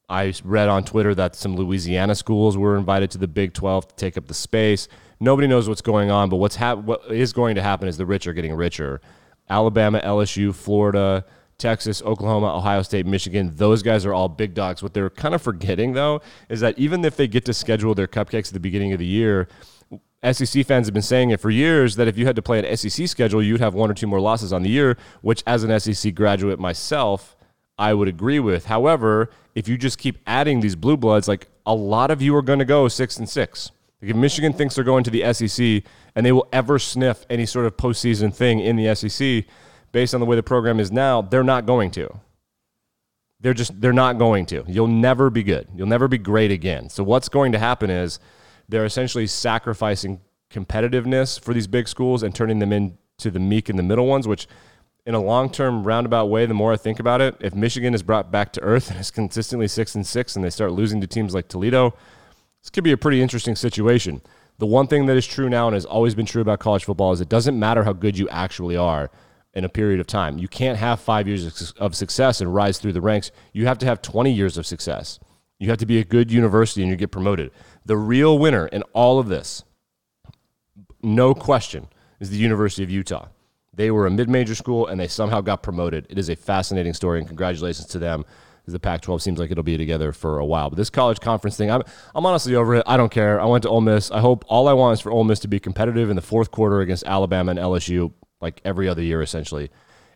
I 0.09 0.33
read 0.45 0.69
on 0.69 0.85
Twitter 0.85 1.15
that 1.15 1.35
some 1.35 1.57
Louisiana 1.57 2.15
schools 2.15 2.57
were 2.57 2.77
invited 2.77 3.11
to 3.13 3.19
the 3.19 3.27
Big 3.27 3.55
12 3.55 3.89
to 3.89 3.95
take 3.97 4.17
up 4.17 4.29
the 4.29 4.35
space. 4.35 4.87
Nobody 5.19 5.49
knows 5.49 5.69
what's 5.69 5.81
going 5.81 6.11
on, 6.11 6.29
but 6.29 6.37
what's 6.37 6.57
hap- 6.57 6.79
what 6.79 7.11
is 7.11 7.33
going 7.33 7.55
to 7.55 7.63
happen 7.63 7.89
is 7.89 7.97
the 7.97 8.07
rich 8.07 8.27
are 8.27 8.35
getting 8.35 8.55
richer. 8.55 9.01
Alabama, 9.49 10.01
LSU, 10.01 10.55
Florida, 10.55 11.25
Texas, 11.59 12.03
Oklahoma, 12.03 12.57
Ohio 12.57 12.83
State, 12.83 13.07
Michigan, 13.07 13.53
those 13.55 13.83
guys 13.83 14.05
are 14.05 14.13
all 14.13 14.29
big 14.29 14.55
dogs. 14.55 14.83
What 14.83 14.95
they're 14.95 15.11
kind 15.11 15.35
of 15.35 15.43
forgetting, 15.43 15.93
though, 15.93 16.21
is 16.49 16.61
that 16.61 16.79
even 16.79 17.05
if 17.05 17.17
they 17.17 17.29
get 17.29 17.45
to 17.47 17.55
schedule 17.55 17.95
their 17.95 18.07
cupcakes 18.07 18.49
at 18.49 18.55
the 18.55 18.61
beginning 18.61 18.93
of 18.93 18.99
the 18.99 19.07
year, 19.07 19.49
SEC 20.33 20.65
fans 20.67 20.87
have 20.87 20.95
been 20.95 21.03
saying 21.03 21.31
it 21.31 21.41
for 21.41 21.51
years 21.51 21.97
that 21.97 22.09
if 22.09 22.17
you 22.17 22.27
had 22.27 22.37
to 22.37 22.43
play 22.43 22.59
an 22.59 22.77
SEC 22.77 23.07
schedule, 23.09 23.43
you'd 23.43 23.61
have 23.61 23.75
one 23.75 23.91
or 23.91 23.95
two 23.95 24.07
more 24.07 24.21
losses 24.21 24.53
on 24.53 24.63
the 24.63 24.71
year, 24.71 24.97
which 25.21 25.43
as 25.47 25.65
an 25.65 25.79
SEC 25.79 26.15
graduate 26.15 26.59
myself, 26.59 27.37
I 27.79 27.93
would 27.93 28.09
agree 28.09 28.41
with. 28.41 28.67
However, 28.67 29.31
if 29.55 29.69
you 29.69 29.77
just 29.77 29.99
keep 29.99 30.19
adding 30.27 30.61
these 30.61 30.77
blue 30.77 30.97
bloods, 30.97 31.29
like 31.29 31.49
a 31.67 31.75
lot 31.75 32.11
of 32.11 32.23
you 32.23 32.35
are 32.37 32.43
going 32.43 32.59
to 32.59 32.65
go 32.65 32.89
six 32.89 33.19
and 33.19 33.29
six. 33.29 33.71
Like 34.01 34.13
if 34.13 34.17
Michigan 34.17 34.53
thinks 34.53 34.75
they're 34.75 34.85
going 34.85 35.05
to 35.05 35.11
the 35.11 35.33
SEC 35.33 35.83
and 36.15 36.25
they 36.25 36.33
will 36.33 36.49
ever 36.53 36.79
sniff 36.79 37.27
any 37.29 37.47
sort 37.47 37.67
of 37.67 37.77
postseason 37.77 38.35
thing 38.35 38.61
in 38.61 38.77
the 38.77 38.95
SEC 38.95 39.45
based 39.95 40.13
on 40.13 40.19
the 40.19 40.27
way 40.27 40.35
the 40.35 40.43
program 40.43 40.81
is 40.81 40.91
now, 40.91 41.23
they're 41.23 41.45
not 41.45 41.67
going 41.67 41.89
to. 41.89 42.21
They're 43.41 43.55
just 43.55 43.81
they're 43.81 43.93
not 43.93 44.19
going 44.19 44.45
to. 44.47 44.65
You'll 44.67 44.89
never 44.89 45.31
be 45.31 45.45
good. 45.45 45.69
You'll 45.75 45.87
never 45.87 46.09
be 46.09 46.19
great 46.19 46.51
again. 46.51 46.91
So 46.91 47.05
what's 47.05 47.29
going 47.29 47.53
to 47.53 47.61
happen 47.61 47.91
is 47.91 48.19
they're 48.69 48.85
essentially 48.85 49.29
sacrificing 49.29 50.21
competitiveness 50.51 51.39
for 51.39 51.55
these 51.55 51.69
big 51.69 51.87
schools 51.87 52.25
and 52.25 52.35
turning 52.35 52.59
them 52.59 52.73
into 52.73 53.31
the 53.31 53.39
meek 53.39 53.69
and 53.69 53.79
the 53.79 53.85
middle 53.85 54.07
ones, 54.07 54.27
which 54.27 54.49
in 55.07 55.15
a 55.15 55.21
long-term 55.21 55.85
roundabout 55.85 56.27
way, 56.27 56.45
the 56.47 56.55
more 56.55 56.73
I 56.73 56.77
think 56.77 56.99
about 56.99 57.21
it, 57.21 57.37
if 57.41 57.55
Michigan 57.55 57.95
is 57.95 58.03
brought 58.03 58.33
back 58.33 58.53
to 58.55 58.63
earth 58.63 58.91
and 58.91 58.99
is 58.99 59.13
consistently 59.13 59.69
six 59.69 59.95
and 59.95 60.05
six, 60.05 60.35
and 60.35 60.45
they 60.45 60.51
start 60.51 60.73
losing 60.73 61.01
to 61.03 61.07
teams 61.07 61.35
like 61.35 61.47
Toledo, 61.47 61.95
this 62.63 62.71
could 62.71 62.85
be 62.85 62.93
a 62.93 62.97
pretty 62.97 63.23
interesting 63.23 63.55
situation. 63.55 64.23
The 64.59 64.67
one 64.67 64.89
thing 64.89 65.07
that 65.07 65.17
is 65.17 65.27
true 65.27 65.49
now 65.49 65.69
and 65.69 65.75
has 65.75 65.85
always 65.85 66.17
been 66.17 66.27
true 66.27 66.43
about 66.43 66.59
college 66.59 66.85
football 66.85 67.13
is 67.13 67.21
it 67.21 67.29
doesn't 67.29 67.57
matter 67.57 67.85
how 67.85 67.93
good 67.93 68.19
you 68.19 68.29
actually 68.31 68.77
are 68.77 69.11
in 69.55 69.65
a 69.65 69.69
period 69.69 70.01
of 70.01 70.07
time. 70.07 70.39
You 70.39 70.49
can't 70.49 70.79
have 70.79 71.01
five 71.01 71.29
years 71.29 71.75
of 71.79 71.95
success 71.95 72.41
and 72.41 72.55
rise 72.55 72.79
through 72.79 72.93
the 72.93 73.01
ranks. 73.01 73.31
You 73.53 73.67
have 73.67 73.79
to 73.79 73.87
have 73.87 74.03
20 74.03 74.33
years 74.33 74.59
of 74.59 74.67
success. 74.67 75.21
You 75.59 75.69
have 75.69 75.79
to 75.79 75.87
be 75.87 75.99
a 75.99 76.05
good 76.05 76.33
university 76.33 76.83
and 76.83 76.91
you 76.91 76.97
get 76.97 77.13
promoted. 77.13 77.53
The 77.85 77.97
real 77.97 78.39
winner 78.39 78.67
in 78.67 78.83
all 78.93 79.19
of 79.19 79.29
this, 79.29 79.65
no 81.03 81.35
question, 81.35 81.89
is 82.19 82.31
the 82.31 82.37
University 82.37 82.83
of 82.83 82.91
Utah. 82.91 83.29
They 83.73 83.91
were 83.91 84.07
a 84.07 84.11
mid 84.11 84.29
major 84.29 84.55
school 84.55 84.87
and 84.87 84.99
they 84.99 85.09
somehow 85.09 85.41
got 85.41 85.63
promoted. 85.63 86.07
It 86.11 86.19
is 86.19 86.29
a 86.29 86.37
fascinating 86.37 86.95
story, 86.95 87.19
and 87.19 87.27
congratulations 87.27 87.87
to 87.89 87.99
them. 87.99 88.25
The 88.67 88.81
Pac 88.81 89.03
12 89.03 89.21
seems 89.21 89.39
like 89.39 89.51
it'll 89.51 89.63
be 89.63 89.77
together 89.77 90.13
for 90.13 90.39
a 90.39 90.47
while. 90.47 90.71
But 90.71 90.77
this 90.77 90.89
college 90.89 91.21
conference 91.21 91.55
thing, 91.55 91.71
I'm, 91.71 91.83
I'm 92.15 92.25
honestly 92.25 92.55
over 92.55 92.77
it. 92.77 92.85
I 92.87 92.97
don't 92.97 93.13
care. 93.13 93.39
I 93.39 93.45
went 93.45 93.63
to 93.65 93.69
Ole 93.69 93.83
Miss. 93.83 94.11
I 94.11 94.21
hope 94.21 94.43
all 94.49 94.69
I 94.69 94.73
want 94.73 94.95
is 94.95 95.01
for 95.03 95.13
Ole 95.13 95.25
Miss 95.25 95.41
to 95.41 95.49
be 95.49 95.61
competitive 95.61 96.09
in 96.09 96.17
the 96.17 96.23
fourth 96.23 96.51
quarter 96.51 96.81
against 96.81 97.05
Alabama 97.05 97.51
and 97.51 97.61
LSU, 97.61 98.13
like 98.45 98.61
every 98.65 98.89
other 98.89 99.03
year, 99.03 99.23
essentially 99.23 99.71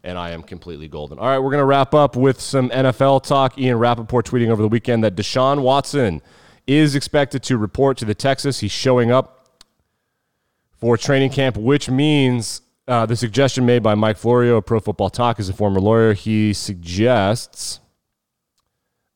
and 0.05 0.17
I 0.17 0.31
am 0.31 0.43
completely 0.43 0.89
golden. 0.89 1.19
All 1.19 1.27
right, 1.27 1.39
we're 1.39 1.51
going 1.51 1.61
to 1.61 1.67
wrap 1.67 1.95
up 1.95 2.17
with 2.17 2.41
some 2.41 2.71
NFL 2.71 3.25
talk. 3.25 3.59
Ian 3.59 3.79
Rapoport 3.79 4.27
tweeting 4.27 4.49
over 4.49 4.63
the 4.63 4.69
weekend 4.69 5.03
that 5.05 5.17
Deshaun 5.17 5.61
Watson 5.63 6.23
is 6.67 6.95
expected 6.95 7.43
to 7.45 7.57
report 7.57 7.99
to 7.99 8.05
the 8.05 8.15
Texas. 8.15 8.61
He's 8.61 8.71
showing 8.71 9.11
up 9.11 9.59
for 10.77 10.97
training 10.97 11.31
camp, 11.31 11.57
which 11.57 11.91
means 11.91 12.63
uh, 12.87 13.07
the 13.07 13.17
suggestion 13.17 13.67
made 13.67 13.83
by 13.83 13.95
Mike 13.95 14.17
Florio 14.17 14.59
of 14.59 14.67
Pro 14.67 14.81
Football 14.81 15.11
Talk 15.11 15.41
is 15.41 15.49
a 15.49 15.53
former 15.53 15.81
lawyer. 15.81 16.13
He 16.13 16.53
suggests 16.53 17.81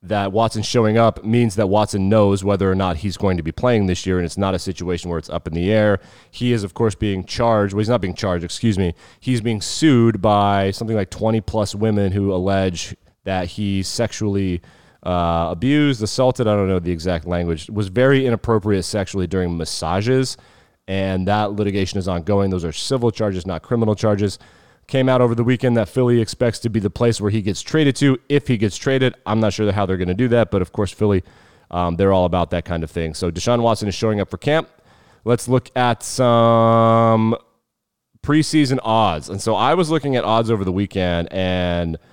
that 0.03 0.31
Watson 0.31 0.61
showing 0.61 0.97
up 0.97 1.23
means 1.23 1.55
that 1.55 1.67
Watson 1.67 2.09
knows 2.09 2.43
whether 2.43 2.69
or 2.69 2.75
not 2.75 2.97
he's 2.97 3.17
going 3.17 3.37
to 3.37 3.43
be 3.43 3.51
playing 3.51 3.87
this 3.87 4.05
year, 4.05 4.17
and 4.17 4.25
it's 4.25 4.37
not 4.37 4.53
a 4.53 4.59
situation 4.59 5.09
where 5.09 5.17
it's 5.17 5.29
up 5.29 5.47
in 5.47 5.53
the 5.53 5.71
air. 5.71 5.99
He 6.29 6.51
is, 6.51 6.63
of 6.63 6.73
course, 6.73 6.93
being 6.93 7.23
charged. 7.23 7.73
Well, 7.73 7.79
he's 7.79 7.89
not 7.89 8.01
being 8.01 8.13
charged, 8.13 8.43
excuse 8.43 8.77
me. 8.77 8.93
He's 9.19 9.39
being 9.41 9.61
sued 9.61 10.21
by 10.21 10.71
something 10.71 10.95
like 10.95 11.09
20 11.09 11.41
plus 11.41 11.73
women 11.73 12.11
who 12.11 12.33
allege 12.33 12.95
that 13.23 13.47
he 13.47 13.81
sexually 13.81 14.61
uh, 15.03 15.47
abused, 15.49 16.03
assaulted, 16.03 16.47
I 16.47 16.55
don't 16.55 16.67
know 16.67 16.79
the 16.79 16.91
exact 16.91 17.25
language, 17.25 17.69
was 17.69 17.87
very 17.87 18.25
inappropriate 18.25 18.85
sexually 18.85 19.27
during 19.27 19.55
massages 19.57 20.37
and 20.87 21.27
that 21.27 21.53
litigation 21.53 21.97
is 21.97 22.07
ongoing. 22.07 22.49
Those 22.49 22.65
are 22.65 22.71
civil 22.71 23.11
charges, 23.11 23.45
not 23.45 23.61
criminal 23.61 23.95
charges. 23.95 24.39
Came 24.87 25.09
out 25.09 25.21
over 25.21 25.33
the 25.35 25.43
weekend 25.43 25.77
that 25.77 25.89
Philly 25.89 26.21
expects 26.21 26.59
to 26.59 26.69
be 26.69 26.79
the 26.79 26.89
place 26.89 27.21
where 27.21 27.31
he 27.31 27.41
gets 27.41 27.61
traded 27.61 27.95
to 27.97 28.19
if 28.29 28.47
he 28.47 28.57
gets 28.57 28.77
traded. 28.77 29.15
I'm 29.25 29.39
not 29.39 29.53
sure 29.53 29.71
how 29.71 29.85
they're 29.85 29.97
going 29.97 30.07
to 30.09 30.13
do 30.13 30.27
that, 30.29 30.51
but 30.51 30.61
of 30.61 30.71
course, 30.71 30.91
Philly, 30.91 31.23
um, 31.71 31.95
they're 31.95 32.13
all 32.13 32.25
about 32.25 32.51
that 32.51 32.65
kind 32.65 32.83
of 32.83 32.91
thing. 32.91 33.13
So 33.13 33.31
Deshaun 33.31 33.61
Watson 33.61 33.87
is 33.87 33.95
showing 33.95 34.19
up 34.19 34.29
for 34.29 34.37
camp. 34.37 34.69
Let's 35.25 35.47
look 35.47 35.69
at 35.75 36.03
some 36.03 37.35
preseason 38.21 38.79
odds. 38.83 39.29
And 39.29 39.41
so 39.41 39.55
I 39.55 39.73
was 39.73 39.89
looking 39.89 40.15
at 40.15 40.23
odds 40.23 40.51
over 40.51 40.63
the 40.63 40.71
weekend 40.71 41.31
and– 41.31 41.97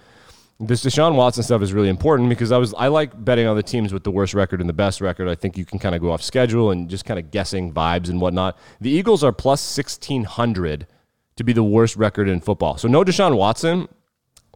this 0.62 0.85
Deshaun 0.85 1.15
Watson 1.15 1.43
stuff 1.43 1.62
is 1.62 1.73
really 1.73 1.89
important 1.89 2.29
because 2.29 2.53
I 2.53 2.59
was 2.59 2.75
I 2.75 2.89
like 2.89 3.25
betting 3.25 3.47
on 3.47 3.57
the 3.57 3.62
teams 3.62 3.95
with 3.95 4.05
the 4.05 4.11
worst 4.11 4.35
record 4.35 4.61
and 4.61 4.69
the 4.69 4.75
best 4.75 5.00
record. 5.00 5.27
I 5.27 5.35
think 5.35 5.57
you 5.57 5.65
can 5.65 5.79
kind 5.79 5.95
of 5.95 6.03
go 6.03 6.12
off 6.12 6.23
schedule 6.23 6.71
and 6.71 6.91
just 6.91 7.07
kind 7.07 7.19
of 7.19 7.31
guessing 7.31 7.73
vibes 7.73 8.11
and 8.11 8.21
whatnot. 8.21 8.59
The 8.79 8.91
Eagles 8.91 9.25
are 9.25 9.33
plus 9.33 9.62
sixteen 9.62 10.25
hundred 10.25 10.87
to 11.40 11.44
be 11.44 11.52
the 11.54 11.64
worst 11.64 11.97
record 11.97 12.28
in 12.28 12.38
football. 12.38 12.76
So 12.76 12.87
no 12.87 13.02
Deshaun 13.02 13.35
Watson. 13.35 13.88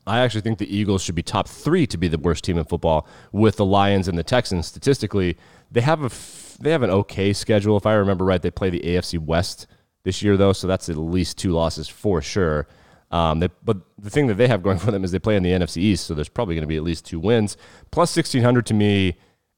I 0.07 0.21
actually 0.21 0.43
think 0.43 0.59
the 0.59 0.77
Eagles 0.77 1.03
should 1.03 1.15
be 1.15 1.23
top 1.23 1.49
three 1.49 1.87
to 1.87 1.97
be 1.97 2.09
the 2.09 2.19
worst 2.19 2.45
team 2.45 2.59
in 2.59 2.67
football 2.67 3.09
with 3.33 3.57
the 3.57 3.65
Lions 3.65 4.07
and 4.07 4.19
the 4.19 4.23
Texans. 4.23 4.67
Statistically, 4.67 5.39
they 5.71 5.81
have 5.81 6.05
a 6.05 6.11
they 6.63 6.71
have 6.71 6.83
an 6.83 6.91
okay 6.91 7.33
schedule. 7.33 7.79
If 7.79 7.87
I 7.87 7.95
remember 7.95 8.27
right, 8.27 8.43
they 8.43 8.51
play 8.51 8.69
the 8.69 8.81
AFC 8.81 9.19
West 9.19 9.67
this 10.03 10.23
year 10.23 10.37
though, 10.37 10.53
so 10.53 10.67
that's 10.67 10.91
at 10.91 10.99
least 10.99 11.39
two 11.39 11.53
losses 11.53 11.89
for 11.89 12.21
sure. 12.21 12.69
Um, 13.11 13.41
they, 13.41 13.49
but 13.65 13.79
the 13.99 14.11
thing 14.11 14.27
that 14.27 14.35
they 14.35 14.47
have 14.49 14.63
going 14.63 14.79
for 14.79 14.91
them 14.91 15.05
is 15.05 15.11
they 15.11 15.19
play 15.19 15.37
in 15.37 15.43
the 15.43 15.53
NFC 15.53 15.79
East, 15.79 16.07
so 16.07 16.13
there's 16.13 16.29
probably 16.29 16.55
going 16.55 16.65
to 16.65 16.69
be 16.69 16.77
at 16.77 16.83
least 16.83 17.07
two 17.07 17.19
wins. 17.19 17.57
Plus 17.93 18.15
1600 18.15 18.67
to 18.67 18.75
me 18.75 19.17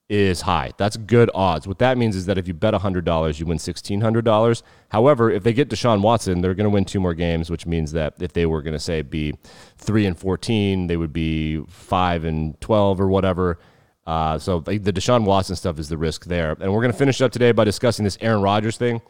is 0.09 0.43
high. 0.43 0.73
That's 0.77 0.97
good 0.97 1.31
odds. 1.35 1.67
What 1.67 1.79
that 1.79 1.99
means 1.99 2.15
is 2.15 2.27
that 2.27 2.39
if 2.39 2.47
you 2.47 2.55
bet 2.55 2.75
$100, 2.75 3.41
you 3.41 3.47
win 3.47 3.59
$1,600. 3.59 4.63
However, 4.91 5.31
if 5.31 5.43
they 5.43 5.53
get 5.53 5.69
Deshaun 5.69 6.01
Watson, 6.01 6.41
they're 6.41 6.55
going 6.55 6.65
to 6.65 6.71
win 6.71 6.85
two 6.85 7.01
more 7.01 7.15
games, 7.15 7.51
which 7.51 7.67
means 7.67 7.93
that 7.93 8.15
if 8.21 8.33
they 8.33 8.47
were 8.47 8.63
going 8.63 8.73
to 8.73 8.79
say 8.79 9.03
be 9.03 9.35
3 9.79 10.07
and 10.07 10.19
14, 10.19 10.87
they 10.87 10.97
would 10.97 11.13
be 11.13 11.61
5 11.69 12.25
and 12.25 12.61
12 12.61 13.01
or 13.01 13.09
whatever. 13.09 13.59
Uh, 14.07 14.39
so 14.39 14.61
the 14.61 14.79
Deshaun 14.79 15.25
Watson 15.25 15.57
stuff 15.57 15.79
is 15.81 15.89
the 15.89 15.99
risk 15.99 16.27
there. 16.27 16.57
And 16.61 16.73
we're 16.73 16.83
going 16.83 16.93
to 16.93 16.99
finish 16.99 17.21
up 17.21 17.33
today 17.33 17.51
by 17.51 17.65
discussing 17.65 18.05
this 18.05 18.17
Aaron 18.21 18.41
Rodgers 18.41 18.77
thing. 18.77 19.03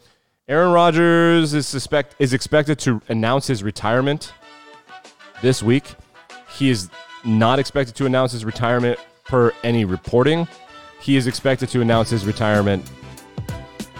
Aaron 0.49 0.73
Rodgers 0.73 1.53
is 1.53 1.67
suspect 1.67 2.15
is 2.19 2.33
expected 2.33 2.79
to 2.79 3.03
announce 3.09 3.49
his 3.49 3.63
retirement 3.63 4.33
this 5.43 5.63
week. 5.63 5.97
He 6.57 6.71
is 6.71 6.89
not 7.25 7.59
expected 7.59 7.97
to 7.97 8.07
announce 8.07 8.33
his 8.33 8.45
retirement 8.45 8.99
per 9.25 9.53
any 9.65 9.85
reporting. 9.85 10.47
He 11.01 11.17
is 11.17 11.27
expected 11.27 11.69
to 11.71 11.81
announce 11.81 12.11
his 12.11 12.27
retirement 12.27 12.85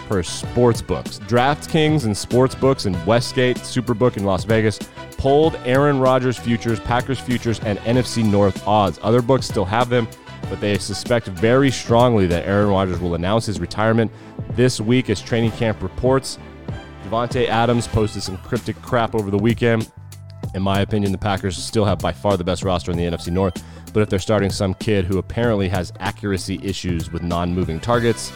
per 0.07 0.23
sports 0.23 0.81
books. 0.81 1.19
DraftKings 1.19 2.05
and 2.05 2.15
sports 2.15 2.55
books 2.55 2.85
in 2.85 2.93
Westgate, 3.05 3.57
Superbook 3.57 4.17
in 4.17 4.23
Las 4.23 4.43
Vegas 4.43 4.79
pulled 5.17 5.55
Aaron 5.65 5.99
Rodgers 5.99 6.37
futures, 6.37 6.79
Packers 6.79 7.19
futures, 7.19 7.59
and 7.61 7.79
NFC 7.79 8.23
North 8.23 8.65
odds. 8.67 8.99
Other 9.01 9.21
books 9.21 9.47
still 9.47 9.65
have 9.65 9.89
them, 9.89 10.07
but 10.49 10.61
they 10.61 10.77
suspect 10.77 11.27
very 11.27 11.71
strongly 11.71 12.27
that 12.27 12.45
Aaron 12.45 12.69
Rodgers 12.69 12.99
will 12.99 13.15
announce 13.15 13.45
his 13.45 13.59
retirement 13.59 14.11
this 14.51 14.79
week 14.79 15.09
as 15.09 15.21
training 15.21 15.51
camp 15.51 15.81
reports. 15.81 16.37
Davante 17.03 17.47
Adams 17.47 17.87
posted 17.87 18.23
some 18.23 18.37
cryptic 18.37 18.79
crap 18.81 19.15
over 19.15 19.31
the 19.31 19.37
weekend. 19.37 19.91
In 20.57 20.63
my 20.63 20.81
opinion, 20.81 21.11
the 21.11 21.19
Packers 21.19 21.55
still 21.55 21.85
have 21.85 21.99
by 21.99 22.11
far 22.11 22.35
the 22.35 22.43
best 22.43 22.63
roster 22.63 22.89
in 22.89 22.97
the 22.97 23.03
NFC 23.03 23.31
North. 23.31 23.63
But 23.93 24.01
if 24.01 24.09
they're 24.09 24.17
starting 24.17 24.49
some 24.49 24.73
kid 24.73 25.05
who 25.05 25.19
apparently 25.19 25.69
has 25.69 25.93
accuracy 25.99 26.59
issues 26.63 27.11
with 27.11 27.21
non 27.21 27.53
moving 27.53 27.79
targets, 27.79 28.33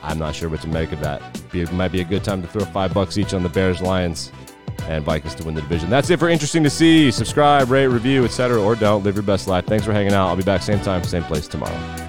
I'm 0.00 0.16
not 0.16 0.36
sure 0.36 0.48
what 0.48 0.60
to 0.60 0.68
make 0.68 0.92
of 0.92 1.00
that. 1.00 1.42
It 1.52 1.72
might 1.72 1.90
be 1.90 2.02
a 2.02 2.04
good 2.04 2.22
time 2.22 2.40
to 2.40 2.46
throw 2.46 2.64
five 2.66 2.94
bucks 2.94 3.18
each 3.18 3.34
on 3.34 3.42
the 3.42 3.48
Bears, 3.48 3.82
Lions, 3.82 4.30
and 4.82 5.04
Vikings 5.04 5.34
to 5.34 5.44
win 5.44 5.56
the 5.56 5.60
division. 5.60 5.90
That's 5.90 6.08
it 6.08 6.20
for 6.20 6.28
interesting 6.28 6.62
to 6.62 6.70
see. 6.70 7.10
Subscribe, 7.10 7.68
rate, 7.68 7.88
review, 7.88 8.24
etc., 8.24 8.62
or 8.62 8.76
don't. 8.76 9.02
Live 9.02 9.16
your 9.16 9.24
best 9.24 9.48
life. 9.48 9.66
Thanks 9.66 9.84
for 9.84 9.92
hanging 9.92 10.12
out. 10.12 10.28
I'll 10.28 10.36
be 10.36 10.44
back 10.44 10.62
same 10.62 10.80
time, 10.82 11.02
same 11.02 11.24
place 11.24 11.48
tomorrow. 11.48 12.05